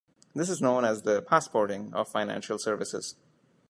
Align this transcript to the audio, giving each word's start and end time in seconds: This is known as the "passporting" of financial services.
This 0.33 0.49
is 0.49 0.63
known 0.63 0.83
as 0.83 1.03
the 1.03 1.21
"passporting" 1.21 1.93
of 1.93 2.07
financial 2.09 2.57
services. 2.57 3.17